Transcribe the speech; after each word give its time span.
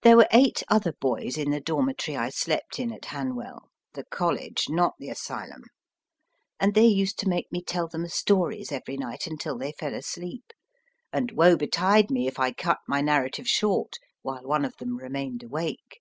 There 0.00 0.16
were 0.16 0.28
eight 0.32 0.62
other 0.68 0.94
boys 0.98 1.36
in 1.36 1.50
the 1.50 1.60
dormitory 1.60 2.16
I 2.16 2.30
slept 2.30 2.78
in 2.78 2.90
at 2.90 3.04
Han 3.12 3.34
well 3.36 3.68
(the 3.92 4.04
College, 4.06 4.64
not 4.70 4.94
the 4.98 5.10
Asylum), 5.10 5.64
and 6.58 6.72
they 6.72 6.86
used 6.86 7.18
to 7.18 7.28
make 7.28 7.52
me 7.52 7.62
tell 7.62 7.86
them 7.86 8.08
stories 8.08 8.72
every 8.72 8.96
night 8.96 9.26
until 9.26 9.58
they 9.58 9.72
fell 9.72 9.92
asleep, 9.92 10.54
and 11.12 11.32
woe 11.32 11.54
betide 11.58 12.10
me 12.10 12.26
if 12.26 12.38
I 12.38 12.50
cut 12.50 12.78
my 12.88 13.02
narrative 13.02 13.46
short 13.46 13.96
while 14.22 14.42
one 14.44 14.64
of 14.64 14.78
them 14.78 14.96
remained 14.96 15.42
awake. 15.42 16.00